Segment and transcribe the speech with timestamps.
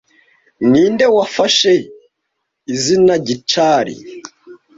[0.69, 1.71] Ninde wafashe
[2.73, 3.95] izina Gicari